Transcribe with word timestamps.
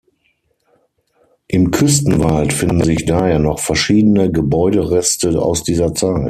Im 1.47 1.69
Küstenwald 1.69 2.53
finden 2.53 2.83
sich 2.83 3.05
daher 3.05 3.37
noch 3.37 3.59
verschiedene 3.59 4.31
Gebäudereste 4.31 5.39
aus 5.39 5.63
dieser 5.63 5.93
Zeit. 5.93 6.19